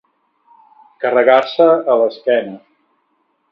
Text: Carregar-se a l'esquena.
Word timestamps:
Carregar-se 1.05 1.69
a 1.75 1.99
l'esquena. 2.01 2.59